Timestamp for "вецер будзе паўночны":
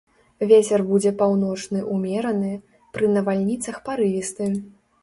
0.51-1.83